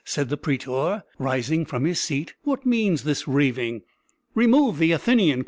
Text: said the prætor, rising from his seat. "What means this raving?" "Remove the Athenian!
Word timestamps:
said 0.03 0.29
the 0.29 0.37
prætor, 0.37 1.03
rising 1.19 1.63
from 1.63 1.85
his 1.85 1.99
seat. 1.99 2.33
"What 2.43 2.65
means 2.65 3.03
this 3.03 3.27
raving?" 3.27 3.83
"Remove 4.33 4.79
the 4.79 4.93
Athenian! 4.93 5.39